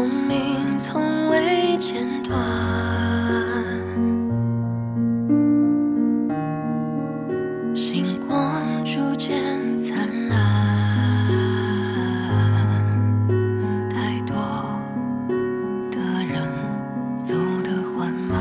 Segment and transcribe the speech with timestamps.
[0.00, 2.34] 共鸣从未间断。
[7.74, 10.38] 星光逐渐灿烂，
[13.90, 14.34] 太多
[15.90, 16.48] 的人
[17.22, 18.40] 走得缓慢，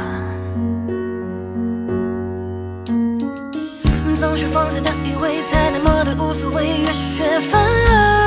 [4.16, 8.19] 总是放肆的以为再那么的无所谓，越学泛滥。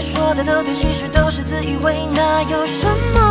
[0.00, 2.06] 说的都对其实都是自以为。
[2.14, 3.27] 那有什么